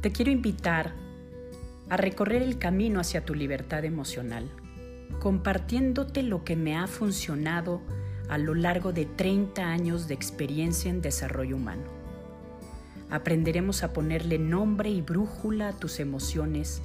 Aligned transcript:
Te 0.00 0.12
quiero 0.12 0.30
invitar 0.30 0.92
a 1.88 1.96
recorrer 1.96 2.40
el 2.40 2.58
camino 2.58 3.00
hacia 3.00 3.24
tu 3.24 3.34
libertad 3.34 3.84
emocional, 3.84 4.48
compartiéndote 5.18 6.22
lo 6.22 6.44
que 6.44 6.54
me 6.54 6.76
ha 6.76 6.86
funcionado 6.86 7.80
a 8.28 8.38
lo 8.38 8.54
largo 8.54 8.92
de 8.92 9.06
30 9.06 9.60
años 9.60 10.06
de 10.06 10.14
experiencia 10.14 10.88
en 10.88 11.02
desarrollo 11.02 11.56
humano. 11.56 11.82
Aprenderemos 13.10 13.82
a 13.82 13.92
ponerle 13.92 14.38
nombre 14.38 14.88
y 14.88 15.02
brújula 15.02 15.70
a 15.70 15.76
tus 15.76 15.98
emociones 15.98 16.80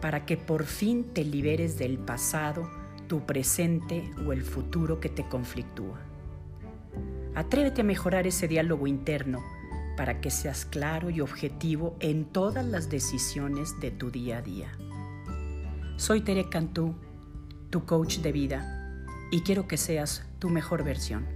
para 0.00 0.24
que 0.24 0.38
por 0.38 0.64
fin 0.64 1.12
te 1.12 1.24
liberes 1.24 1.76
del 1.76 1.98
pasado, 1.98 2.70
tu 3.06 3.26
presente 3.26 4.10
o 4.26 4.32
el 4.32 4.44
futuro 4.44 4.98
que 4.98 5.10
te 5.10 5.28
conflictúa. 5.28 5.98
Atrévete 7.34 7.82
a 7.82 7.84
mejorar 7.84 8.26
ese 8.26 8.48
diálogo 8.48 8.86
interno 8.86 9.40
para 10.00 10.22
que 10.22 10.30
seas 10.30 10.64
claro 10.64 11.10
y 11.10 11.20
objetivo 11.20 11.94
en 12.00 12.24
todas 12.24 12.64
las 12.64 12.88
decisiones 12.88 13.78
de 13.80 13.90
tu 13.90 14.10
día 14.10 14.38
a 14.38 14.40
día. 14.40 14.72
Soy 15.98 16.22
Tere 16.22 16.48
Cantú, 16.48 16.94
tu 17.68 17.84
coach 17.84 18.20
de 18.20 18.32
vida, 18.32 19.04
y 19.30 19.42
quiero 19.42 19.68
que 19.68 19.76
seas 19.76 20.24
tu 20.38 20.48
mejor 20.48 20.84
versión. 20.84 21.26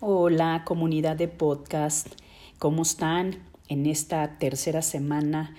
Hola 0.00 0.64
comunidad 0.66 1.16
de 1.16 1.28
podcast, 1.28 2.08
¿cómo 2.58 2.82
están 2.82 3.38
en 3.68 3.86
esta 3.86 4.38
tercera 4.38 4.82
semana 4.82 5.56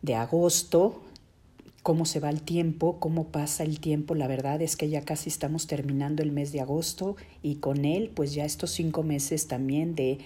de 0.00 0.14
agosto? 0.14 1.02
Cómo 1.82 2.04
se 2.04 2.20
va 2.20 2.30
el 2.30 2.42
tiempo, 2.42 2.98
cómo 3.00 3.28
pasa 3.28 3.64
el 3.64 3.80
tiempo. 3.80 4.14
La 4.14 4.28
verdad 4.28 4.62
es 4.62 4.76
que 4.76 4.88
ya 4.88 5.02
casi 5.02 5.28
estamos 5.28 5.66
terminando 5.66 6.22
el 6.22 6.32
mes 6.32 6.52
de 6.52 6.60
agosto 6.60 7.16
y 7.42 7.56
con 7.56 7.84
él 7.84 8.10
pues 8.14 8.34
ya 8.34 8.44
estos 8.44 8.70
cinco 8.70 9.02
meses 9.02 9.48
también 9.48 9.94
de, 9.94 10.18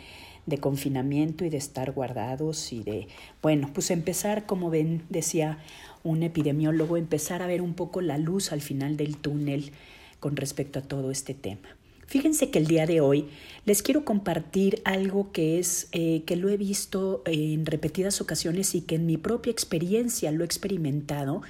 de 0.44 0.58
confinamiento 0.58 1.44
y 1.44 1.50
de 1.50 1.56
estar 1.56 1.92
guardados 1.92 2.72
y 2.72 2.82
de, 2.82 3.08
bueno, 3.42 3.70
pues 3.72 3.90
empezar, 3.90 4.46
como 4.46 4.70
ven, 4.70 5.02
decía 5.08 5.58
un 6.04 6.22
epidemiólogo, 6.22 6.96
empezar 6.96 7.42
a 7.42 7.46
ver 7.46 7.62
un 7.62 7.74
poco 7.74 8.00
la 8.00 8.18
luz 8.18 8.52
al 8.52 8.60
final 8.60 8.96
del 8.96 9.16
túnel 9.16 9.72
con 10.20 10.36
respecto 10.36 10.78
a 10.78 10.82
todo 10.82 11.10
este 11.10 11.34
tema. 11.34 11.68
Fíjense 12.06 12.50
que 12.50 12.58
el 12.58 12.66
día 12.66 12.86
de 12.86 13.00
hoy 13.00 13.28
les 13.64 13.82
quiero 13.82 14.04
compartir 14.04 14.80
algo 14.84 15.32
que 15.32 15.58
es 15.58 15.88
eh, 15.90 16.22
que 16.24 16.36
lo 16.36 16.48
he 16.48 16.56
visto 16.56 17.22
en 17.26 17.66
repetidas 17.66 18.20
ocasiones 18.20 18.74
y 18.76 18.82
que 18.82 18.94
en 18.94 19.06
mi 19.06 19.16
propia 19.16 19.50
experiencia 19.50 20.30
lo 20.30 20.44
he 20.44 20.46
experimentado 20.46 21.42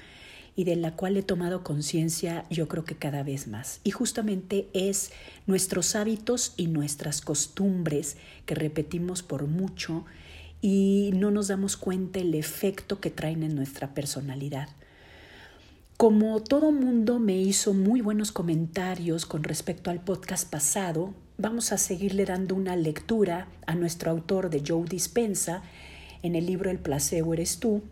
y 0.57 0.65
de 0.65 0.77
la 0.77 0.97
cual 0.97 1.19
he 1.19 1.23
tomado 1.23 1.63
conciencia 1.63 2.47
yo 2.49 2.69
creo 2.69 2.85
que 2.85 2.97
cada 2.97 3.23
vez 3.23 3.47
más. 3.47 3.81
Y 3.85 3.91
justamente 3.91 4.69
es 4.73 5.13
nuestros 5.47 5.95
hábitos 5.95 6.55
y 6.57 6.69
nuestras 6.69 7.21
costumbres 7.21 8.17
que 8.47 8.55
repetimos 8.55 9.23
por 9.23 9.47
mucho 9.47 10.07
y 10.63 11.11
no 11.15 11.31
nos 11.31 11.49
damos 11.49 11.77
cuenta 11.77 12.19
el 12.19 12.35
efecto 12.35 12.99
que 12.99 13.11
traen 13.11 13.43
en 13.43 13.55
nuestra 13.55 13.93
personalidad. 13.93 14.71
Como 15.97 16.43
todo 16.43 16.73
mundo 16.73 17.19
me 17.19 17.39
hizo 17.39 17.73
muy 17.73 18.03
buenos 18.03 18.31
comentarios 18.31 19.25
con 19.25 19.43
respecto 19.43 19.91
al 19.91 20.05
podcast 20.05 20.47
pasado, 20.47 21.15
vamos 21.39 21.73
a 21.73 21.79
seguirle 21.79 22.27
dando 22.27 22.55
una 22.55 22.77
lectura 22.77 23.49
a 23.67 23.75
nuestro 23.75 24.11
autor 24.11 24.51
de 24.51 24.63
Joe 24.67 24.85
Dispensa 24.87 25.63
en 26.23 26.35
el 26.35 26.45
libro 26.45 26.71
El 26.71 26.81
placebo 26.81 27.33
eres 27.33 27.61
tú. 27.61 27.83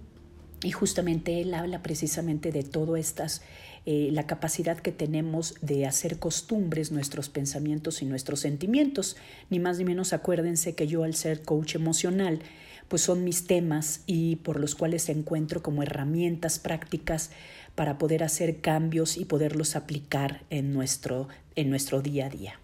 Y 0.63 0.71
justamente 0.71 1.41
él 1.41 1.55
habla 1.55 1.83
precisamente 1.83 2.53
de 2.53 2.63
todo 2.63 2.97
estas, 2.97 3.41
eh, 3.87 4.11
la 4.13 4.27
capacidad 4.27 4.79
que 4.79 4.93
tenemos 4.93 5.55
de 5.63 5.87
hacer 5.87 6.19
costumbres 6.19 6.93
nuestros 6.93 7.31
pensamientos 7.31 8.03
y 8.03 8.05
nuestros 8.05 8.41
sentimientos. 8.41 9.17
Ni 9.49 9.61
más 9.61 9.79
ni 9.79 9.85
menos 9.87 10.13
acuérdense 10.13 10.75
que 10.75 10.87
yo 10.87 11.05
al 11.05 11.15
ser 11.15 11.41
coach 11.41 11.75
emocional, 11.75 12.41
pues 12.89 13.03
son 13.03 13.25
mis 13.25 13.47
temas 13.47 14.03
y 14.07 14.37
por 14.37 14.61
los 14.61 14.75
cuales 14.75 15.09
encuentro 15.09 15.63
como 15.63 15.83
herramientas 15.83 16.59
prácticas 16.59 17.31
para 17.75 17.99
poder 17.99 18.23
hacer 18.23 18.61
cambios 18.61 19.17
y 19.17 19.25
poderlos 19.25 19.77
aplicar 19.77 20.43
en 20.51 20.73
nuestro, 20.73 21.29
en 21.57 21.71
nuestro 21.71 22.03
día 22.03 22.27
a 22.27 22.31
día. 22.31 22.61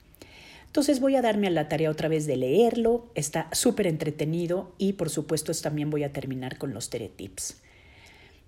Entonces 0.67 1.01
voy 1.01 1.17
a 1.17 1.23
darme 1.23 1.49
a 1.49 1.51
la 1.51 1.69
tarea 1.69 1.91
otra 1.91 2.09
vez 2.09 2.27
de 2.27 2.37
leerlo, 2.37 3.11
está 3.17 3.49
súper 3.53 3.89
entretenido 3.89 4.73
y 4.79 4.93
por 4.93 5.11
supuesto 5.11 5.53
también 5.55 5.91
voy 5.91 6.05
a 6.05 6.13
terminar 6.13 6.59
con 6.59 6.73
los 6.73 6.91
teretips. 6.91 7.57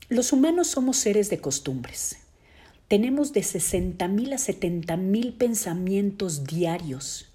Los 0.09 0.33
humanos 0.33 0.69
somos 0.69 0.99
seres 0.99 1.31
de 1.31 1.39
costumbres. 1.39 2.19
Tenemos 2.87 3.33
de 3.33 3.41
60.000 3.41 4.35
a 4.35 4.37
70.000 4.37 5.37
pensamientos 5.37 6.45
diarios 6.45 7.33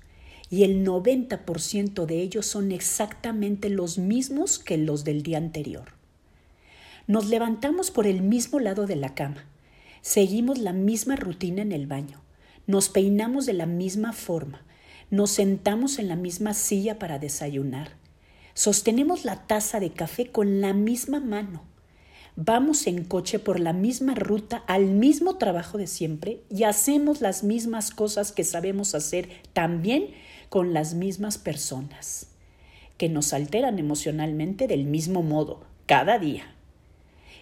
y 0.49 0.63
el 0.63 0.85
90% 0.85 2.05
de 2.05 2.21
ellos 2.21 2.45
son 2.45 2.71
exactamente 2.71 3.69
los 3.69 3.97
mismos 3.97 4.59
que 4.59 4.77
los 4.77 5.03
del 5.03 5.23
día 5.23 5.37
anterior. 5.37 5.97
Nos 7.07 7.27
levantamos 7.27 7.89
por 7.89 8.05
el 8.05 8.21
mismo 8.21 8.59
lado 8.59 8.85
de 8.85 8.97
la 8.97 9.15
cama, 9.15 9.45
seguimos 10.01 10.57
la 10.57 10.73
misma 10.73 11.15
rutina 11.15 11.61
en 11.61 11.71
el 11.71 11.87
baño, 11.87 12.21
nos 12.65 12.89
peinamos 12.89 13.45
de 13.45 13.53
la 13.53 13.65
misma 13.65 14.11
forma, 14.11 14.65
nos 15.09 15.31
sentamos 15.31 15.99
en 15.99 16.09
la 16.09 16.17
misma 16.17 16.53
silla 16.53 16.99
para 16.99 17.17
desayunar, 17.17 17.91
sostenemos 18.53 19.23
la 19.23 19.47
taza 19.47 19.79
de 19.79 19.91
café 19.91 20.33
con 20.33 20.59
la 20.59 20.73
misma 20.73 21.21
mano, 21.21 21.63
vamos 22.35 22.85
en 22.87 23.05
coche 23.05 23.39
por 23.39 23.61
la 23.61 23.71
misma 23.71 24.13
ruta 24.13 24.65
al 24.67 24.87
mismo 24.87 25.37
trabajo 25.37 25.77
de 25.77 25.87
siempre 25.87 26.41
y 26.49 26.63
hacemos 26.63 27.21
las 27.21 27.41
mismas 27.41 27.89
cosas 27.89 28.33
que 28.33 28.43
sabemos 28.43 28.95
hacer 28.95 29.29
también 29.53 30.09
con 30.49 30.73
las 30.73 30.93
mismas 30.93 31.37
personas, 31.37 32.27
que 32.97 33.07
nos 33.07 33.31
alteran 33.31 33.79
emocionalmente 33.79 34.67
del 34.67 34.83
mismo 34.83 35.23
modo, 35.23 35.61
cada 35.85 36.19
día 36.19 36.56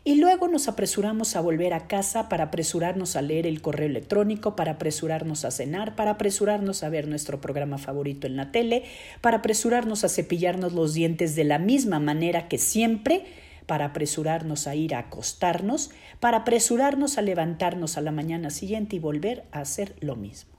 y 0.08 0.16
luego 0.16 0.48
nos 0.48 0.68
apresuramos 0.68 1.36
a 1.36 1.42
volver 1.42 1.74
a 1.74 1.88
casa 1.88 2.30
para 2.30 2.46
apresurarnos 2.46 3.16
a 3.16 3.24
leer 3.24 3.48
el 3.48 3.64
correo 3.64 3.88
electrónico, 3.88 4.56
para 4.56 4.74
apresurarnos 4.74 5.46
a 5.46 5.52
cenar, 5.52 5.96
para 5.96 6.12
apresurarnos 6.12 6.84
a 6.84 6.90
ver 6.90 7.08
nuestro 7.08 7.42
programa 7.42 7.80
favorito 7.80 8.28
en 8.28 8.38
la 8.38 8.52
tele, 8.52 8.84
para 9.22 9.38
apresurarnos 9.38 10.04
a 10.04 10.10
cepillarnos 10.10 10.74
los 10.74 10.94
dientes 10.94 11.36
de 11.36 11.44
la 11.44 11.58
misma 11.58 12.00
manera 12.00 12.48
que 12.48 12.60
siempre, 12.60 13.26
para 13.66 13.86
apresurarnos 13.86 14.68
a 14.68 14.76
ir 14.76 14.94
a 14.94 15.00
acostarnos, 15.00 15.90
para 16.20 16.38
apresurarnos 16.38 17.18
a 17.18 17.24
levantarnos 17.24 17.98
a 17.98 18.02
la 18.02 18.12
mañana 18.12 18.52
siguiente 18.52 18.98
y 18.98 19.00
volver 19.00 19.46
a 19.52 19.62
hacer 19.62 19.96
lo 20.02 20.16
mismo. 20.16 20.54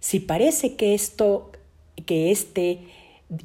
Si 0.00 0.18
parece 0.18 0.74
que 0.74 0.94
esto, 0.94 1.52
que 2.06 2.32
este 2.32 2.80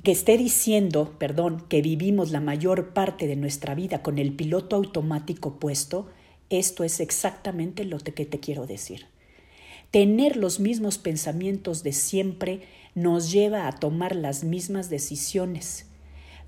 que 0.03 0.11
esté 0.11 0.37
diciendo, 0.37 1.15
perdón, 1.19 1.65
que 1.67 1.81
vivimos 1.81 2.31
la 2.31 2.39
mayor 2.39 2.93
parte 2.93 3.27
de 3.27 3.35
nuestra 3.35 3.75
vida 3.75 4.01
con 4.01 4.17
el 4.17 4.33
piloto 4.33 4.77
automático 4.77 5.59
puesto, 5.59 6.07
esto 6.49 6.83
es 6.83 6.99
exactamente 6.99 7.83
lo 7.83 7.97
que 7.99 8.25
te 8.25 8.39
quiero 8.39 8.65
decir. 8.65 9.07
Tener 9.91 10.37
los 10.37 10.59
mismos 10.59 10.97
pensamientos 10.97 11.83
de 11.83 11.93
siempre 11.93 12.61
nos 12.95 13.31
lleva 13.31 13.67
a 13.67 13.73
tomar 13.73 14.15
las 14.15 14.43
mismas 14.43 14.89
decisiones. 14.89 15.87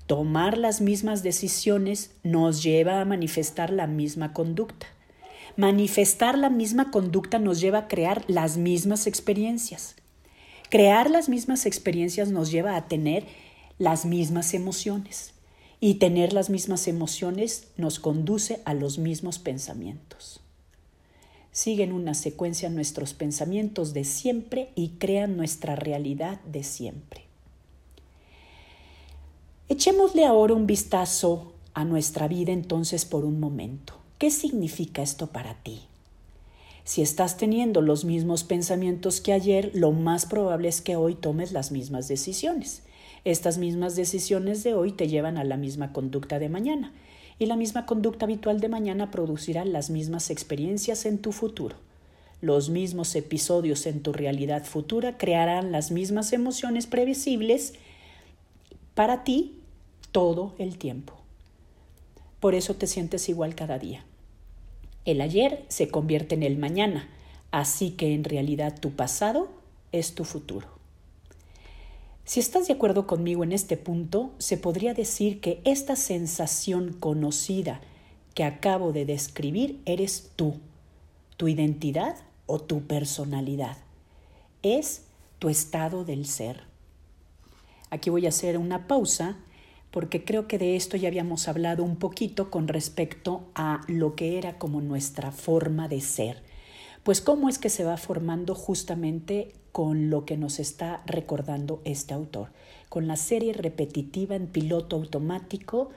Tomar 0.06 0.56
las 0.56 0.80
mismas 0.80 1.22
decisiones 1.22 2.12
nos 2.22 2.62
lleva 2.62 3.00
a 3.00 3.04
manifestar 3.04 3.70
la 3.70 3.86
misma 3.86 4.32
conducta. 4.32 4.86
Manifestar 5.56 6.38
la 6.38 6.50
misma 6.50 6.90
conducta 6.90 7.38
nos 7.38 7.60
lleva 7.60 7.78
a 7.78 7.88
crear 7.88 8.24
las 8.28 8.56
mismas 8.56 9.06
experiencias. 9.06 9.96
Crear 10.68 11.10
las 11.10 11.28
mismas 11.28 11.64
experiencias 11.64 12.30
nos 12.30 12.50
lleva 12.50 12.76
a 12.76 12.88
tener 12.88 13.24
las 13.78 14.04
mismas 14.04 14.54
emociones 14.54 15.32
y 15.80 15.94
tener 15.94 16.32
las 16.32 16.50
mismas 16.50 16.88
emociones 16.88 17.68
nos 17.76 18.00
conduce 18.00 18.60
a 18.64 18.74
los 18.74 18.98
mismos 18.98 19.38
pensamientos. 19.38 20.40
Siguen 21.52 21.92
una 21.92 22.14
secuencia 22.14 22.68
nuestros 22.68 23.14
pensamientos 23.14 23.94
de 23.94 24.04
siempre 24.04 24.70
y 24.74 24.90
crean 24.98 25.36
nuestra 25.36 25.76
realidad 25.76 26.40
de 26.42 26.62
siempre. 26.62 27.22
Echémosle 29.68 30.24
ahora 30.24 30.54
un 30.54 30.66
vistazo 30.66 31.52
a 31.74 31.84
nuestra 31.84 32.28
vida 32.28 32.52
entonces 32.52 33.04
por 33.04 33.24
un 33.24 33.40
momento. 33.40 33.94
¿Qué 34.18 34.30
significa 34.30 35.02
esto 35.02 35.28
para 35.28 35.54
ti? 35.62 35.82
Si 36.86 37.02
estás 37.02 37.36
teniendo 37.36 37.80
los 37.80 38.04
mismos 38.04 38.44
pensamientos 38.44 39.20
que 39.20 39.32
ayer, 39.32 39.72
lo 39.74 39.90
más 39.90 40.24
probable 40.24 40.68
es 40.68 40.80
que 40.80 40.94
hoy 40.94 41.16
tomes 41.16 41.50
las 41.50 41.72
mismas 41.72 42.06
decisiones. 42.06 42.84
Estas 43.24 43.58
mismas 43.58 43.96
decisiones 43.96 44.62
de 44.62 44.74
hoy 44.74 44.92
te 44.92 45.08
llevan 45.08 45.36
a 45.36 45.42
la 45.42 45.56
misma 45.56 45.92
conducta 45.92 46.38
de 46.38 46.48
mañana 46.48 46.92
y 47.40 47.46
la 47.46 47.56
misma 47.56 47.86
conducta 47.86 48.26
habitual 48.26 48.60
de 48.60 48.68
mañana 48.68 49.10
producirá 49.10 49.64
las 49.64 49.90
mismas 49.90 50.30
experiencias 50.30 51.06
en 51.06 51.18
tu 51.18 51.32
futuro. 51.32 51.74
Los 52.40 52.70
mismos 52.70 53.16
episodios 53.16 53.84
en 53.86 54.00
tu 54.00 54.12
realidad 54.12 54.64
futura 54.64 55.18
crearán 55.18 55.72
las 55.72 55.90
mismas 55.90 56.32
emociones 56.32 56.86
previsibles 56.86 57.72
para 58.94 59.24
ti 59.24 59.58
todo 60.12 60.54
el 60.58 60.78
tiempo. 60.78 61.14
Por 62.38 62.54
eso 62.54 62.76
te 62.76 62.86
sientes 62.86 63.28
igual 63.28 63.56
cada 63.56 63.76
día. 63.80 64.04
El 65.06 65.20
ayer 65.20 65.64
se 65.68 65.88
convierte 65.88 66.34
en 66.34 66.42
el 66.42 66.58
mañana, 66.58 67.08
así 67.52 67.92
que 67.92 68.12
en 68.12 68.24
realidad 68.24 68.78
tu 68.78 68.90
pasado 68.90 69.48
es 69.92 70.14
tu 70.14 70.24
futuro. 70.24 70.66
Si 72.24 72.40
estás 72.40 72.66
de 72.66 72.74
acuerdo 72.74 73.06
conmigo 73.06 73.44
en 73.44 73.52
este 73.52 73.76
punto, 73.76 74.32
se 74.38 74.56
podría 74.56 74.94
decir 74.94 75.40
que 75.40 75.60
esta 75.64 75.94
sensación 75.94 76.92
conocida 76.92 77.80
que 78.34 78.42
acabo 78.42 78.92
de 78.92 79.06
describir 79.06 79.80
eres 79.86 80.32
tú, 80.34 80.56
tu 81.36 81.46
identidad 81.46 82.16
o 82.46 82.58
tu 82.58 82.82
personalidad. 82.82 83.76
Es 84.64 85.02
tu 85.38 85.48
estado 85.48 86.04
del 86.04 86.26
ser. 86.26 86.64
Aquí 87.90 88.10
voy 88.10 88.26
a 88.26 88.30
hacer 88.30 88.58
una 88.58 88.88
pausa 88.88 89.36
porque 89.90 90.24
creo 90.24 90.46
que 90.46 90.58
de 90.58 90.76
esto 90.76 90.96
ya 90.96 91.08
habíamos 91.08 91.48
hablado 91.48 91.82
un 91.82 91.96
poquito 91.96 92.50
con 92.50 92.68
respecto 92.68 93.44
a 93.54 93.80
lo 93.88 94.14
que 94.14 94.38
era 94.38 94.58
como 94.58 94.80
nuestra 94.80 95.32
forma 95.32 95.88
de 95.88 96.00
ser. 96.00 96.42
Pues 97.02 97.20
cómo 97.20 97.48
es 97.48 97.58
que 97.58 97.70
se 97.70 97.84
va 97.84 97.96
formando 97.96 98.54
justamente 98.54 99.52
con 99.72 100.10
lo 100.10 100.24
que 100.24 100.36
nos 100.36 100.58
está 100.58 101.02
recordando 101.06 101.80
este 101.84 102.14
autor, 102.14 102.50
con 102.88 103.06
la 103.06 103.16
serie 103.16 103.52
repetitiva 103.52 104.34
en 104.34 104.48
piloto 104.48 104.96
automático 104.96 105.90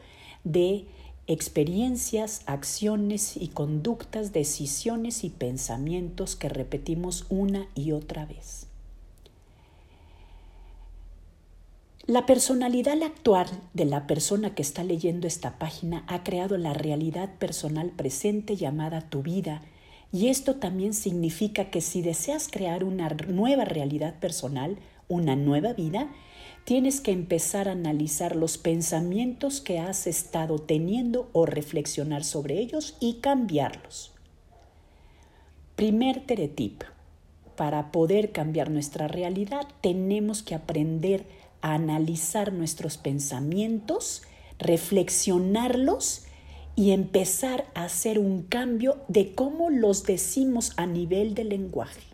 de 0.44 0.86
experiencias, 1.27 2.41
acciones 2.45 3.38
y 3.38 3.50
conductas, 3.50 4.33
decisiones 4.33 5.24
y 5.24 5.30
pensamientos 5.30 6.36
que 6.36 6.50
repetimos 6.50 7.25
una 7.30 7.68
y 7.75 7.91
otra 7.91 8.25
vez. 8.25 8.69
La 12.10 12.26
personalidad 12.26 13.04
actual 13.04 13.46
de 13.76 13.86
la 13.86 14.08
persona 14.08 14.56
que 14.56 14.64
está 14.64 14.84
leyendo 14.84 15.28
esta 15.28 15.60
página 15.60 16.06
ha 16.08 16.24
creado 16.24 16.58
la 16.58 16.74
realidad 16.74 17.36
personal 17.38 17.92
presente 17.92 18.56
llamada 18.56 19.02
tu 19.12 19.22
vida 19.22 19.62
y 20.12 20.30
esto 20.30 20.56
también 20.56 20.96
significa 20.96 21.70
que 21.70 21.82
si 21.82 22.02
deseas 22.02 22.48
crear 22.48 22.84
una 22.84 23.10
nueva 23.10 23.64
realidad 23.64 24.20
personal, 24.20 24.80
una 25.08 25.36
nueva 25.36 25.74
vida, 25.74 26.12
tienes 26.64 27.00
que 27.00 27.12
empezar 27.12 27.70
a 27.70 27.74
analizar 27.74 28.36
los 28.36 28.58
pensamientos 28.58 29.62
que 29.62 29.78
has 29.78 30.08
estado 30.08 30.58
teniendo 30.58 31.30
o 31.32 31.46
reflexionar 31.46 32.24
sobre 32.24 32.58
ellos 32.58 32.98
y 33.00 33.20
cambiarlos. 33.22 34.16
Primer 35.76 36.26
teretip. 36.26 36.86
Para 37.56 37.92
poder 37.92 38.32
cambiar 38.32 38.72
nuestra 38.72 39.08
realidad 39.08 39.68
tenemos 39.82 40.42
que 40.42 40.56
aprender 40.56 41.28
analizar 41.62 42.54
nuestros 42.54 42.98
pensamientos, 42.98 44.24
reflexionarlos 44.58 46.24
y 46.76 46.92
empezar 46.92 47.66
a 47.74 47.84
hacer 47.84 48.20
un 48.20 48.44
cambio 48.44 48.98
de 49.08 49.34
cómo 49.34 49.70
los 49.70 50.04
decimos 50.04 50.72
a 50.78 50.86
nivel 50.86 51.36
de 51.36 51.44
lenguaje. 51.44 52.10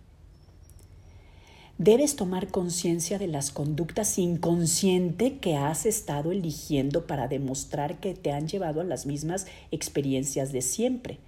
Debes 1.78 2.16
tomar 2.16 2.48
conciencia 2.48 3.20
de 3.20 3.28
las 3.28 3.52
conductas 3.52 4.18
inconscientes 4.18 5.34
que 5.42 5.58
has 5.58 5.86
estado 5.86 6.32
eligiendo 6.32 7.06
para 7.06 7.28
demostrar 7.28 8.00
que 8.00 8.14
te 8.14 8.32
han 8.32 8.48
llevado 8.48 8.80
a 8.80 8.86
las 8.86 9.06
mismas 9.06 9.46
experiencias 9.72 10.54
de 10.54 10.62
siempre. 10.62 11.20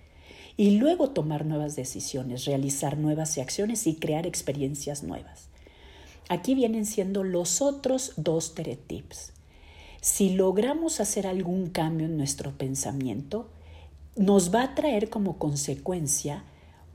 Y 0.55 0.77
luego 0.77 1.09
tomar 1.09 1.45
nuevas 1.45 1.75
decisiones, 1.75 2.45
realizar 2.45 2.97
nuevas 2.97 3.37
acciones 3.37 3.85
y 3.87 3.95
crear 3.95 4.25
experiencias 4.25 5.03
nuevas. 5.03 5.49
Aquí 6.29 6.55
vienen 6.55 6.85
siendo 6.85 7.23
los 7.23 7.61
otros 7.61 8.13
dos 8.17 8.53
teretips. 8.55 9.33
Si 10.01 10.31
logramos 10.31 10.99
hacer 10.99 11.27
algún 11.27 11.69
cambio 11.69 12.05
en 12.05 12.17
nuestro 12.17 12.57
pensamiento, 12.57 13.49
nos 14.15 14.53
va 14.53 14.63
a 14.63 14.75
traer 14.75 15.09
como 15.09 15.37
consecuencia 15.37 16.43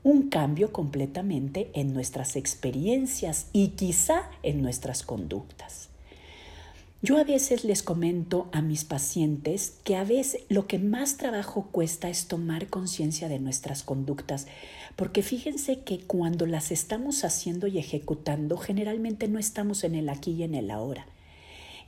un 0.03 0.29
cambio 0.29 0.71
completamente 0.71 1.71
en 1.73 1.93
nuestras 1.93 2.35
experiencias 2.35 3.47
y 3.53 3.69
quizá 3.69 4.29
en 4.43 4.61
nuestras 4.61 5.03
conductas. 5.03 5.89
Yo 7.05 7.17
a 7.17 7.25
veces 7.25 7.65
les 7.65 7.83
comento 7.83 8.47
a 8.53 8.61
mis 8.61 8.85
pacientes 8.85 9.73
que 9.83 9.97
a 9.97 10.05
veces 10.05 10.43
lo 10.47 10.67
que 10.67 10.79
más 10.79 11.17
trabajo 11.17 11.67
cuesta 11.69 12.07
es 12.07 12.29
tomar 12.29 12.67
conciencia 12.67 13.27
de 13.27 13.39
nuestras 13.39 13.83
conductas, 13.83 14.47
porque 14.95 15.21
fíjense 15.21 15.81
que 15.81 15.99
cuando 15.99 16.45
las 16.45 16.71
estamos 16.71 17.25
haciendo 17.25 17.67
y 17.67 17.77
ejecutando, 17.77 18.55
generalmente 18.55 19.27
no 19.27 19.37
estamos 19.37 19.83
en 19.83 19.95
el 19.95 20.07
aquí 20.07 20.31
y 20.31 20.43
en 20.43 20.55
el 20.55 20.71
ahora. 20.71 21.05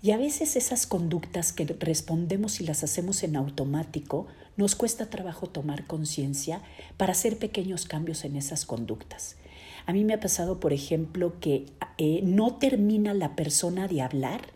Y 0.02 0.12
a 0.12 0.18
veces 0.18 0.58
esas 0.58 0.86
conductas 0.86 1.54
que 1.54 1.64
respondemos 1.64 2.60
y 2.60 2.66
las 2.66 2.84
hacemos 2.84 3.24
en 3.24 3.38
automático, 3.38 4.28
nos 4.58 4.76
cuesta 4.76 5.10
trabajo 5.10 5.48
tomar 5.48 5.88
conciencia 5.88 6.62
para 6.98 7.14
hacer 7.14 7.38
pequeños 7.38 7.86
cambios 7.86 8.26
en 8.26 8.36
esas 8.36 8.66
conductas. 8.66 9.38
A 9.86 9.94
mí 9.94 10.04
me 10.04 10.16
ha 10.16 10.20
pasado, 10.20 10.60
por 10.60 10.74
ejemplo, 10.74 11.40
que 11.40 11.68
eh, 11.98 12.20
no 12.22 12.58
termina 12.58 13.14
la 13.14 13.38
persona 13.38 13.88
de 13.88 14.02
hablar 14.02 14.55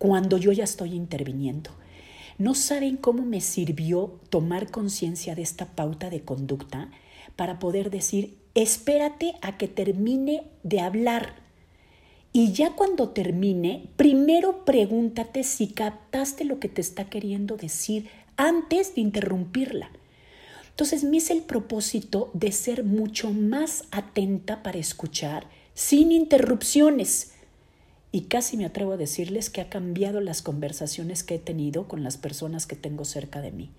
cuando 0.00 0.38
yo 0.38 0.50
ya 0.50 0.64
estoy 0.64 0.94
interviniendo. 0.94 1.70
No 2.38 2.56
saben 2.56 2.96
cómo 2.96 3.22
me 3.24 3.42
sirvió 3.42 4.18
tomar 4.30 4.72
conciencia 4.72 5.34
de 5.34 5.42
esta 5.42 5.66
pauta 5.66 6.08
de 6.08 6.22
conducta 6.22 6.90
para 7.36 7.58
poder 7.58 7.90
decir, 7.90 8.38
espérate 8.54 9.34
a 9.42 9.58
que 9.58 9.68
termine 9.68 10.44
de 10.62 10.80
hablar 10.80 11.34
y 12.32 12.52
ya 12.52 12.70
cuando 12.76 13.10
termine, 13.10 13.90
primero 13.96 14.64
pregúntate 14.64 15.44
si 15.44 15.66
captaste 15.66 16.44
lo 16.44 16.60
que 16.60 16.70
te 16.70 16.80
está 16.80 17.10
queriendo 17.10 17.56
decir 17.58 18.08
antes 18.38 18.94
de 18.94 19.02
interrumpirla. 19.02 19.90
Entonces, 20.70 21.04
me 21.04 21.18
es 21.18 21.30
el 21.30 21.42
propósito 21.42 22.30
de 22.32 22.52
ser 22.52 22.84
mucho 22.84 23.32
más 23.32 23.84
atenta 23.90 24.62
para 24.62 24.78
escuchar 24.78 25.46
sin 25.74 26.10
interrupciones. 26.10 27.34
Y 28.12 28.22
casi 28.22 28.56
me 28.56 28.64
atrevo 28.64 28.92
a 28.92 28.96
decirles 28.96 29.50
que 29.50 29.60
ha 29.60 29.68
cambiado 29.68 30.20
las 30.20 30.42
conversaciones 30.42 31.22
que 31.22 31.36
he 31.36 31.38
tenido 31.38 31.86
con 31.86 32.02
las 32.02 32.16
personas 32.16 32.66
que 32.66 32.76
tengo 32.76 33.04
cerca 33.04 33.40
de 33.40 33.52
mí. 33.52 33.70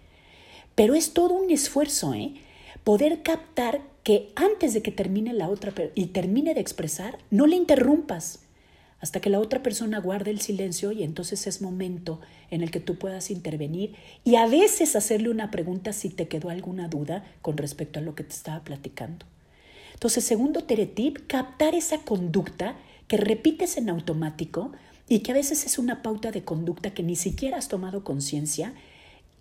Pero 0.76 0.96
es 0.96 1.14
todo 1.14 1.34
un 1.34 1.52
esfuerzo, 1.52 2.14
¿eh? 2.14 2.36
Poder 2.84 3.22
captar 3.24 3.82
que 4.04 4.32
antes 4.36 4.74
de 4.74 4.82
que 4.82 4.92
termine 4.92 5.34
la 5.34 5.50
otra 5.50 5.74
y 5.96 6.08
termine 6.08 6.54
de 6.54 6.62
expresar, 6.62 7.20
no 7.30 7.46
le 7.46 7.56
interrumpas 7.56 8.40
hasta 9.02 9.20
que 9.20 9.30
la 9.30 9.40
otra 9.40 9.64
persona 9.64 10.00
guarde 10.00 10.32
el 10.32 10.42
silencio 10.42 10.92
y 10.92 11.04
entonces 11.04 11.48
es 11.48 11.62
momento 11.62 12.22
en 12.52 12.62
el 12.62 12.70
que 12.70 12.80
tú 12.80 12.98
puedas 12.98 13.32
intervenir 13.32 13.96
y 14.24 14.36
a 14.36 14.46
veces 14.46 14.96
hacerle 14.96 15.30
una 15.30 15.50
pregunta 15.52 15.92
si 15.92 16.10
te 16.10 16.28
quedó 16.28 16.50
alguna 16.50 16.88
duda 16.88 17.26
con 17.42 17.58
respecto 17.58 18.00
a 18.00 18.04
lo 18.04 18.14
que 18.14 18.24
te 18.24 18.34
estaba 18.34 18.64
platicando. 18.64 19.26
Entonces, 19.94 20.24
segundo 20.24 20.64
teretip, 20.64 21.28
captar 21.28 21.76
esa 21.76 22.00
conducta 22.00 22.76
que 23.12 23.18
repites 23.18 23.76
en 23.76 23.90
automático 23.90 24.72
y 25.10 25.20
que 25.20 25.32
a 25.32 25.34
veces 25.34 25.66
es 25.66 25.78
una 25.78 26.02
pauta 26.02 26.32
de 26.32 26.46
conducta 26.46 26.94
que 26.94 27.04
ni 27.04 27.18
siquiera 27.18 27.58
has 27.58 27.68
tomado 27.68 28.06
conciencia, 28.06 28.74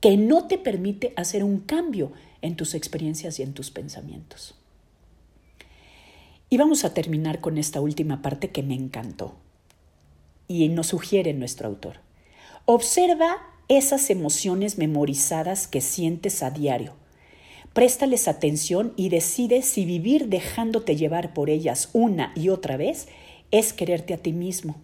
que 0.01 0.17
no 0.17 0.49
te 0.49 0.59
permite 0.59 1.13
hacer 1.15 1.45
un 1.45 1.61
cambio 1.61 2.11
en 2.43 2.57
tus 2.57 2.75
experiencias 2.75 3.39
y 3.39 3.45
en 3.45 3.55
tus 3.55 3.71
pensamientos. 3.71 4.57
Y 6.49 6.57
vamos 6.57 6.85
a 6.85 6.93
terminar 6.95 7.41
con 7.41 7.59
esta 7.59 7.81
última 7.81 8.23
parte 8.23 8.51
que 8.51 8.65
me 8.65 8.75
encantó 8.75 9.37
y 10.49 10.69
nos 10.69 10.89
sugiere 10.89 11.33
nuestro 11.33 11.69
autor. 11.69 12.01
Observa 12.65 13.37
esas 13.69 14.11
emociones 14.11 14.79
memorizadas 14.79 15.69
que 15.69 15.81
sientes 15.81 16.43
a 16.43 16.51
diario. 16.51 16.95
Préstales 17.73 18.27
atención 18.27 18.93
y 18.97 19.11
decide 19.11 19.63
si 19.63 19.85
vivir 19.85 20.27
dejándote 20.27 20.97
llevar 20.97 21.33
por 21.33 21.51
ellas 21.51 21.89
una 21.93 22.33
y 22.35 22.49
otra 22.49 22.77
vez 22.77 23.07
es 23.51 23.73
quererte 23.73 24.15
a 24.15 24.19
ti 24.19 24.33
mismo. 24.33 24.77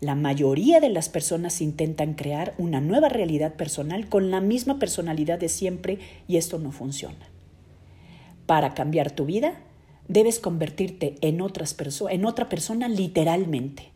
La 0.00 0.14
mayoría 0.14 0.80
de 0.80 0.90
las 0.90 1.08
personas 1.08 1.60
intentan 1.62 2.14
crear 2.14 2.54
una 2.58 2.80
nueva 2.80 3.08
realidad 3.08 3.54
personal 3.54 4.08
con 4.08 4.30
la 4.30 4.40
misma 4.40 4.78
personalidad 4.78 5.38
de 5.38 5.48
siempre 5.48 5.98
y 6.28 6.36
esto 6.36 6.58
no 6.58 6.70
funciona. 6.70 7.30
Para 8.44 8.74
cambiar 8.74 9.10
tu 9.10 9.24
vida, 9.24 9.54
debes 10.06 10.38
convertirte 10.38 11.16
en, 11.22 11.40
otras 11.40 11.74
en 12.10 12.24
otra 12.26 12.48
persona 12.48 12.88
literalmente. 12.88 13.90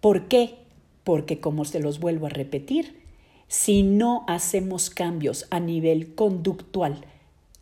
¿Por 0.00 0.28
qué? 0.28 0.56
Porque, 1.02 1.40
como 1.40 1.64
se 1.64 1.80
los 1.80 1.98
vuelvo 1.98 2.26
a 2.26 2.30
repetir, 2.30 3.00
si 3.48 3.82
no 3.82 4.24
hacemos 4.28 4.90
cambios 4.90 5.46
a 5.50 5.60
nivel 5.60 6.14
conductual, 6.14 7.04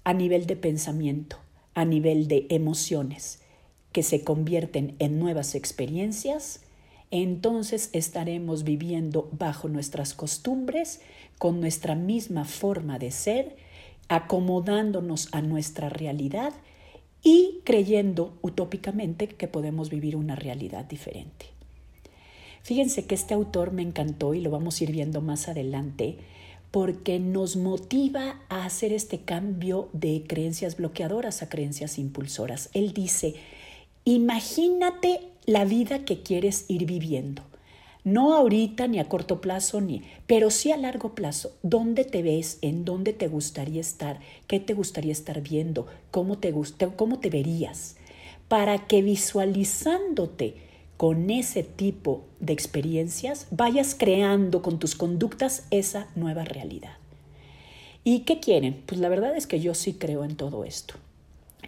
a 0.04 0.12
nivel 0.12 0.47
de 0.47 0.57
pensamiento, 0.57 1.38
a 1.75 1.85
nivel 1.85 2.28
de 2.28 2.47
emociones, 2.50 3.40
que 3.92 4.02
se 4.02 4.23
convierten 4.23 4.95
en 4.99 5.18
nuevas 5.18 5.54
experiencias, 5.54 6.61
entonces 7.11 7.90
estaremos 7.92 8.64
viviendo 8.64 9.28
bajo 9.33 9.68
nuestras 9.68 10.14
costumbres, 10.14 11.00
con 11.38 11.61
nuestra 11.61 11.95
misma 11.95 12.45
forma 12.45 12.99
de 12.99 13.11
ser, 13.11 13.57
acomodándonos 14.09 15.28
a 15.33 15.40
nuestra 15.40 15.88
realidad 15.88 16.52
y 17.23 17.61
creyendo 17.64 18.38
utópicamente 18.42 19.28
que 19.28 19.49
podemos 19.49 19.90
vivir 19.90 20.16
una 20.16 20.37
realidad 20.37 20.85
diferente. 20.85 21.47
Fíjense 22.62 23.07
que 23.07 23.14
este 23.14 23.35
autor 23.35 23.73
me 23.73 23.83
encantó 23.83 24.35
y 24.35 24.40
lo 24.40 24.50
vamos 24.50 24.80
a 24.80 24.85
ir 24.85 24.92
viendo 24.92 25.21
más 25.21 25.49
adelante 25.49 26.18
porque 26.71 27.18
nos 27.18 27.57
motiva 27.57 28.40
a 28.50 28.66
hacer 28.66 28.92
este 28.92 29.21
cambio 29.21 29.88
de 29.95 30.25
creencias 30.26 30.76
bloqueadoras 30.76 31.42
a 31.42 31.49
creencias 31.49 31.99
impulsoras. 31.99 32.68
Él 32.75 32.92
dice, 32.92 33.37
Imagínate 34.11 35.21
la 35.45 35.67
vida 35.67 36.07
que 36.07 36.23
quieres 36.23 36.65
ir 36.69 36.87
viviendo. 36.87 37.43
No 38.05 38.33
ahorita 38.33 38.87
ni 38.87 39.00
a 39.00 39.05
corto 39.07 39.43
plazo 39.43 39.83
ni, 39.83 40.00
pero 40.27 40.49
sí 40.49 40.73
a 40.73 40.79
largo 40.79 41.15
plazo. 41.15 41.53
¿Dónde 41.62 42.07
te 42.07 42.23
ves? 42.23 42.57
¿En 42.62 42.87
dónde 42.87 43.12
te 43.12 43.29
gustaría 43.29 43.83
estar? 43.83 44.19
¿Qué 44.47 44.61
te 44.61 44.73
gustaría 44.73 45.12
estar 45.12 45.43
viendo? 45.43 45.88
¿Cómo 46.11 46.38
te, 46.38 46.55
cómo 46.97 47.19
te 47.19 47.29
verías? 47.29 47.97
Para 48.49 48.87
que 48.87 49.03
visualizándote 49.03 50.55
con 50.97 51.29
ese 51.29 51.62
tipo 51.62 52.25
de 52.41 52.55
experiencias 52.55 53.47
vayas 53.50 53.95
creando 53.95 54.62
con 54.62 54.79
tus 54.79 54.95
conductas 54.95 55.67
esa 55.71 56.09
nueva 56.17 56.45
realidad. 56.45 56.97
¿Y 58.05 58.21
qué 58.21 58.41
quieren? 58.41 58.83
Pues 58.87 59.03
la 59.03 59.11
verdad 59.11 59.37
es 59.37 59.47
que 59.47 59.61
yo 59.61 59.75
sí 59.75 59.93
creo 59.93 60.25
en 60.25 60.37
todo 60.37 60.65
esto. 60.65 60.95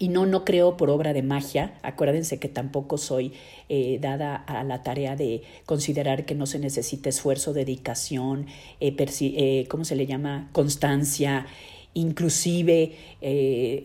Y 0.03 0.09
no, 0.09 0.25
no 0.25 0.47
creo 0.47 0.79
por 0.79 0.89
obra 0.89 1.13
de 1.13 1.23
magia. 1.23 1.75
Acuérdense 1.83 2.39
que 2.39 2.49
tampoco 2.49 2.97
soy 2.97 3.35
eh, 3.69 3.99
dada 4.01 4.35
a 4.35 4.65
la 4.65 4.83
tarea 4.83 5.15
de 5.15 5.43
considerar 5.67 6.25
que 6.25 6.35
no 6.35 6.47
se 6.47 6.59
necesita 6.59 7.11
esfuerzo, 7.11 7.53
dedicación, 7.53 8.47
eh, 8.81 8.97
eh, 8.99 9.67
¿cómo 9.69 9.85
se 9.85 9.97
le 9.97 10.07
llama? 10.07 10.49
Constancia, 10.53 11.47
inclusive 11.93 12.97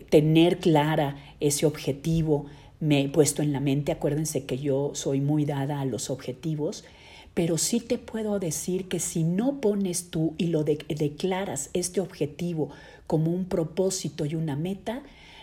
tener 0.08 0.56
clara 0.56 1.16
ese 1.38 1.66
objetivo. 1.66 2.46
Me 2.80 3.02
he 3.02 3.08
puesto 3.10 3.42
en 3.42 3.52
la 3.52 3.60
mente, 3.60 3.92
acuérdense 3.92 4.46
que 4.46 4.56
yo 4.56 4.92
soy 4.94 5.20
muy 5.20 5.44
dada 5.44 5.82
a 5.82 5.84
los 5.84 6.08
objetivos, 6.08 6.84
pero 7.34 7.58
sí 7.58 7.78
te 7.78 7.98
puedo 7.98 8.38
decir 8.38 8.88
que 8.88 9.00
si 9.00 9.22
no 9.22 9.60
pones 9.60 10.08
tú 10.08 10.32
y 10.38 10.46
lo 10.46 10.64
declaras 10.64 11.68
este 11.74 12.00
objetivo 12.00 12.70
como 13.06 13.32
un 13.32 13.44
propósito 13.44 14.24
y 14.24 14.34
una 14.34 14.56
meta, 14.56 15.02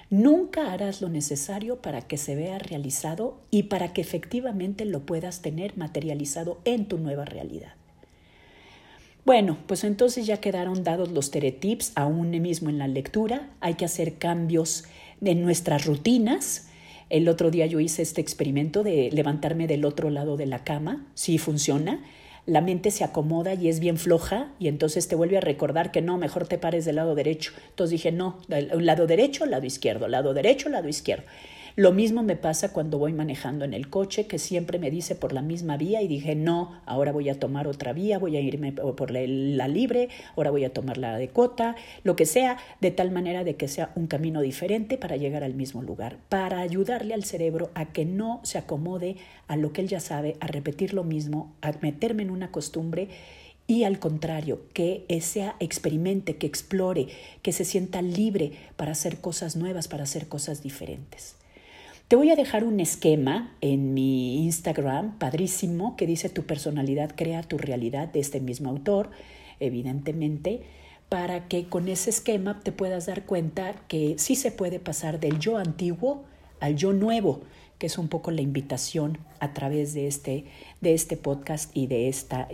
Nunca 0.10 0.72
harás 0.72 1.01
lo 1.01 1.10
necesario 1.10 1.81
para 1.81 2.01
que 2.01 2.17
se 2.17 2.36
vea 2.36 2.60
realizado 2.60 3.39
y 3.50 3.63
para 3.63 3.93
que 3.93 4.01
efectivamente 4.01 4.86
lo 4.86 5.05
puedas 5.05 5.41
tener 5.41 5.77
materializado 5.77 6.60
en 6.65 6.88
tu 6.88 6.98
nueva 6.98 7.25
realidad. 7.25 7.74
Bueno, 9.25 9.57
pues 9.67 9.86
entonces 9.86 10.25
ya 10.25 10.41
quedaron 10.41 10.83
dados 10.83 11.10
los 11.12 11.31
teretips 11.31 11.93
aún 11.95 12.29
mismo 12.41 12.69
en 12.69 12.77
la 12.77 12.88
lectura. 12.88 13.50
Hay 13.62 13.75
que 13.75 13.86
hacer 13.86 14.17
cambios 14.17 14.83
en 15.22 15.41
nuestras 15.41 15.86
rutinas. 15.86 16.67
El 17.10 17.29
otro 17.29 17.50
día 17.50 17.65
yo 17.65 17.79
hice 17.79 18.01
este 18.01 18.19
experimento 18.19 18.83
de 18.83 19.10
levantarme 19.12 19.65
del 19.65 19.86
otro 19.86 20.10
lado 20.10 20.36
de 20.36 20.45
la 20.45 20.63
cama. 20.65 21.07
Sí 21.13 21.38
funciona 21.38 22.01
la 22.45 22.62
mente 22.62 22.91
se 22.91 23.03
acomoda 23.03 23.53
y 23.53 23.69
es 23.69 23.79
bien 23.79 23.97
floja 23.97 24.51
y 24.59 24.67
entonces 24.67 25.07
te 25.07 25.15
vuelve 25.15 25.38
a 25.38 25.41
recordar 25.41 25.91
que 25.91 26.01
no, 26.01 26.17
mejor 26.17 26.47
te 26.47 26.57
pares 26.57 26.83
del 26.85 26.97
lado 26.97 27.15
derecho. 27.15 27.53
Entonces 27.69 27.91
dije, 27.91 28.12
no, 28.12 28.39
lado 28.47 29.07
derecho, 29.07 29.45
lado 29.45 29.65
izquierdo, 29.65 30.07
lado 30.07 30.33
derecho, 30.33 30.69
lado 30.69 30.89
izquierdo. 30.89 31.25
Lo 31.75 31.91
mismo 31.91 32.21
me 32.21 32.35
pasa 32.35 32.71
cuando 32.71 32.99
voy 32.99 33.13
manejando 33.13 33.65
en 33.65 33.73
el 33.73 33.89
coche, 33.89 34.27
que 34.27 34.37
siempre 34.37 34.77
me 34.77 34.91
dice 34.91 35.15
por 35.15 35.33
la 35.33 35.41
misma 35.41 35.75
vía 35.75 36.03
y 36.03 36.07
dije, 36.07 36.35
no, 36.35 36.79
ahora 36.85 37.11
voy 37.11 37.29
a 37.29 37.39
tomar 37.39 37.67
otra 37.67 37.93
vía, 37.93 38.19
voy 38.19 38.37
a 38.37 38.41
irme 38.41 38.71
por 38.73 39.09
la, 39.09 39.67
libre, 39.67 40.09
ahora 40.35 40.51
voy 40.51 40.65
a 40.65 40.71
tomar 40.71 40.99
la 40.99 41.17
de 41.17 41.29
cota, 41.29 41.75
lo 42.03 42.15
que 42.15 42.27
sea, 42.27 42.57
de 42.79 42.91
tal 42.91 43.09
manera 43.09 43.43
de 43.43 43.55
que 43.55 43.67
sea 43.67 43.91
un 43.95 44.05
camino 44.05 44.41
diferente 44.41 44.99
para 44.99 45.17
llegar 45.17 45.43
al 45.43 45.55
mismo 45.55 45.81
lugar, 45.81 46.17
para 46.29 46.59
ayudarle 46.59 47.15
al 47.15 47.23
cerebro 47.23 47.71
a 47.73 47.85
que 47.85 48.05
no 48.05 48.39
se 48.43 48.59
acomode 48.59 49.15
a 49.47 49.55
lo 49.55 49.73
que 49.73 49.81
él 49.81 49.87
ya 49.87 49.99
sabe, 49.99 50.37
a 50.41 50.45
repetir 50.45 50.93
lo 50.93 51.03
mismo, 51.03 51.55
a 51.61 51.71
meterme 51.81 52.21
en 52.21 52.29
una 52.29 52.51
costumbre 52.51 53.09
y 53.65 53.85
al 53.85 53.97
contrario, 53.97 54.61
que 54.73 55.07
sea 55.21 55.55
experimente, 55.59 56.35
que 56.35 56.45
explore, 56.45 57.07
que 57.41 57.51
se 57.51 57.65
sienta 57.65 58.03
libre 58.03 58.51
para 58.75 58.91
hacer 58.91 59.17
cosas 59.21 59.55
nuevas, 59.55 59.87
para 59.87 60.03
hacer 60.03 60.27
cosas 60.27 60.61
diferentes. 60.61 61.37
Te 62.07 62.15
voy 62.15 62.29
a 62.29 62.36
dejar 62.36 62.63
un 62.63 62.79
esquema 62.79 63.55
en 63.62 63.93
mi 63.93 64.43
Instagram, 64.43 65.17
padrísimo, 65.17 65.95
que 65.95 66.05
dice 66.05 66.29
tu 66.29 66.43
personalidad 66.43 67.13
crea 67.15 67.43
tu 67.43 67.57
realidad 67.57 68.07
de 68.10 68.19
este 68.19 68.39
mismo 68.39 68.69
autor, 68.69 69.10
evidentemente, 69.60 70.62
para 71.10 71.48
que 71.48 71.65
con 71.65 71.88
ese 71.88 72.10
esquema 72.10 72.60
te 72.60 72.72
puedas 72.72 73.05
dar 73.05 73.25
cuenta 73.25 73.74
que 73.88 74.15
sí 74.17 74.36
se 74.36 74.51
puede 74.51 74.79
pasar 74.79 75.19
del 75.19 75.39
yo 75.39 75.57
antiguo 75.57 76.24
al 76.60 76.75
yo 76.75 76.93
nuevo, 76.93 77.41
que 77.79 77.88
es 77.88 77.98
un 77.98 78.10
poco 78.10 78.31
la 78.31 78.41
invitación 78.41 79.17
a 79.39 79.53
través 79.53 79.93
de 79.93 80.07
este, 80.07 80.45
de 80.81 80.93
este 80.93 81.17
podcast 81.17 81.75
y 81.75 81.88
de 81.88 82.10
esta 82.10 82.48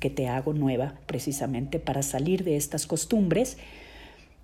que 0.00 0.10
te 0.10 0.28
hago 0.28 0.54
nueva 0.54 0.94
precisamente 1.06 1.78
para 1.78 2.02
salir 2.02 2.42
de 2.42 2.56
estas 2.56 2.86
costumbres 2.86 3.58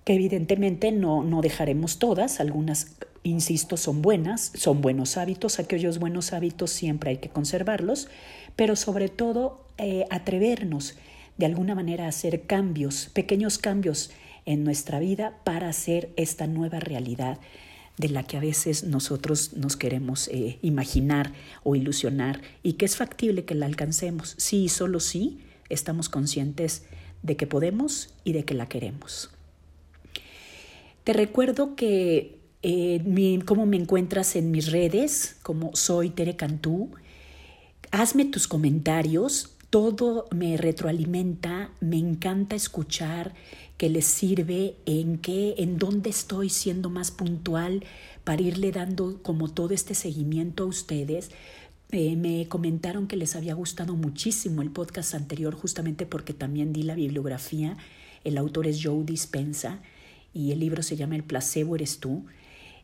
que 0.05 0.13
evidentemente 0.13 0.91
no, 0.91 1.23
no 1.23 1.41
dejaremos 1.41 1.99
todas, 1.99 2.39
algunas 2.39 2.95
insisto, 3.23 3.77
son 3.77 4.01
buenas, 4.01 4.51
son 4.55 4.81
buenos 4.81 5.17
hábitos, 5.17 5.59
aquellos 5.59 5.99
buenos 5.99 6.33
hábitos 6.33 6.71
siempre 6.71 7.11
hay 7.11 7.17
que 7.17 7.29
conservarlos, 7.29 8.07
pero 8.55 8.75
sobre 8.75 9.09
todo 9.09 9.65
eh, 9.77 10.05
atrevernos 10.09 10.95
de 11.37 11.45
alguna 11.45 11.75
manera 11.75 12.05
a 12.05 12.09
hacer 12.09 12.43
cambios, 12.43 13.09
pequeños 13.13 13.57
cambios 13.57 14.11
en 14.45 14.63
nuestra 14.63 14.99
vida 14.99 15.39
para 15.43 15.69
hacer 15.69 16.11
esta 16.15 16.47
nueva 16.47 16.79
realidad 16.79 17.39
de 17.97 18.09
la 18.09 18.23
que 18.23 18.37
a 18.37 18.39
veces 18.39 18.83
nosotros 18.83 19.53
nos 19.53 19.77
queremos 19.77 20.27
eh, 20.29 20.57
imaginar 20.61 21.33
o 21.63 21.75
ilusionar 21.75 22.41
y 22.63 22.73
que 22.73 22.85
es 22.85 22.95
factible 22.95 23.45
que 23.45 23.55
la 23.55 23.67
alcancemos. 23.67 24.33
Sí 24.37 24.63
y 24.63 24.69
solo 24.69 24.99
sí 24.99 25.39
estamos 25.69 26.09
conscientes 26.09 26.83
de 27.21 27.37
que 27.37 27.47
podemos 27.47 28.09
y 28.23 28.33
de 28.33 28.43
que 28.43 28.55
la 28.55 28.67
queremos. 28.67 29.29
Te 31.03 31.13
recuerdo 31.13 31.75
que 31.75 32.40
cómo 33.45 33.65
me 33.65 33.77
encuentras 33.77 34.35
en 34.35 34.51
mis 34.51 34.71
redes, 34.71 35.37
como 35.43 35.75
soy 35.75 36.09
Tere 36.09 36.35
Cantú. 36.35 36.91
Hazme 37.91 38.25
tus 38.25 38.47
comentarios, 38.47 39.55
todo 39.69 40.27
me 40.31 40.57
retroalimenta, 40.57 41.71
me 41.79 41.97
encanta 41.97 42.55
escuchar 42.55 43.33
qué 43.77 43.89
les 43.89 44.05
sirve, 44.05 44.75
en 44.85 45.17
qué, 45.17 45.55
en 45.57 45.77
dónde 45.77 46.09
estoy 46.09 46.49
siendo 46.49 46.89
más 46.89 47.09
puntual 47.09 47.83
para 48.23 48.41
irle 48.41 48.71
dando 48.71 49.23
como 49.23 49.49
todo 49.49 49.73
este 49.73 49.95
seguimiento 49.95 50.63
a 50.63 50.67
ustedes. 50.67 51.31
Eh, 51.91 52.15
me 52.15 52.47
comentaron 52.47 53.07
que 53.07 53.17
les 53.17 53.35
había 53.35 53.53
gustado 53.53 53.95
muchísimo 53.95 54.61
el 54.61 54.71
podcast 54.71 55.13
anterior 55.13 55.55
justamente 55.55 56.05
porque 56.05 56.33
también 56.33 56.73
di 56.73 56.83
la 56.83 56.95
bibliografía. 56.95 57.75
El 58.23 58.37
autor 58.37 58.67
es 58.67 58.81
Joe 58.83 59.03
Dispensa 59.03 59.81
y 60.33 60.51
el 60.51 60.59
libro 60.59 60.83
se 60.83 60.95
llama 60.95 61.15
El 61.15 61.23
placebo 61.23 61.75
eres 61.75 61.99
tú. 61.99 62.25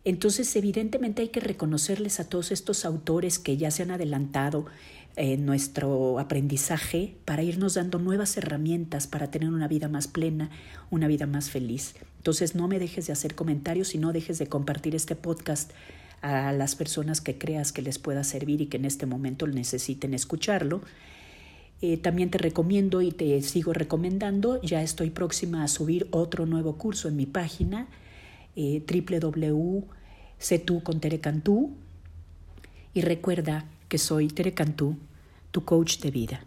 Entonces, 0.07 0.55
evidentemente 0.55 1.21
hay 1.21 1.27
que 1.27 1.41
reconocerles 1.41 2.21
a 2.21 2.29
todos 2.29 2.53
estos 2.53 2.85
autores 2.85 3.39
que 3.39 3.57
ya 3.57 3.71
se 3.71 3.83
han 3.83 3.91
adelantado 3.91 4.65
en 5.17 5.45
nuestro 5.45 6.17
aprendizaje 6.17 7.17
para 7.25 7.43
irnos 7.43 7.73
dando 7.73 7.99
nuevas 7.99 8.37
herramientas 8.37 9.05
para 9.05 9.29
tener 9.31 9.49
una 9.49 9.67
vida 9.67 9.89
más 9.89 10.07
plena, 10.07 10.49
una 10.91 11.07
vida 11.07 11.27
más 11.27 11.49
feliz. 11.49 11.95
Entonces, 12.19 12.55
no 12.55 12.69
me 12.69 12.79
dejes 12.79 13.07
de 13.07 13.11
hacer 13.11 13.35
comentarios 13.35 13.95
y 13.95 13.97
no 13.97 14.13
dejes 14.13 14.39
de 14.39 14.47
compartir 14.47 14.95
este 14.95 15.17
podcast 15.17 15.71
a 16.21 16.53
las 16.53 16.77
personas 16.77 17.19
que 17.19 17.37
creas 17.37 17.73
que 17.73 17.81
les 17.81 17.99
pueda 17.99 18.23
servir 18.23 18.61
y 18.61 18.67
que 18.67 18.77
en 18.77 18.85
este 18.85 19.07
momento 19.07 19.45
necesiten 19.45 20.13
escucharlo. 20.13 20.83
Eh, 21.81 21.97
también 21.97 22.31
te 22.31 22.37
recomiendo 22.37 23.01
y 23.01 23.11
te 23.11 23.41
sigo 23.41 23.73
recomendando, 23.73 24.61
ya 24.61 24.81
estoy 24.81 25.09
próxima 25.09 25.65
a 25.65 25.67
subir 25.67 26.07
otro 26.11 26.45
nuevo 26.45 26.77
curso 26.77 27.09
en 27.09 27.17
mi 27.17 27.25
página 27.25 27.89
eh, 28.55 28.81
Sé 30.39 30.59
tú 30.59 30.83
con 30.83 30.99
Tere 30.99 31.19
Cantú 31.19 31.75
y 32.93 33.01
recuerda 33.01 33.65
que 33.89 33.97
soy 33.97 34.27
Tere 34.27 34.53
Cantú, 34.53 34.97
tu 35.51 35.65
coach 35.65 35.99
de 35.99 36.11
vida. 36.11 36.41